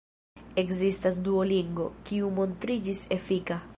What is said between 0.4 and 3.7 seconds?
Ekzistas Duolingo, kiu montriĝis efika.